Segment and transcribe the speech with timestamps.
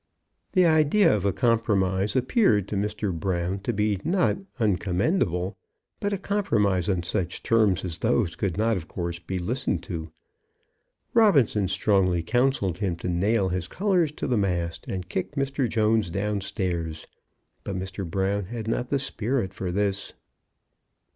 [0.53, 3.13] The idea of a compromise appeared to Mr.
[3.13, 5.55] Brown to be not uncommendable;
[5.99, 10.09] but a compromise on such terms as those could not of course be listened to.
[11.13, 15.69] Robinson strongly counselled him to nail his colours to the mast, and kick Mr.
[15.69, 17.05] Jones downstairs.
[17.63, 18.03] But Mr.
[18.03, 20.13] Brown had not spirit for this.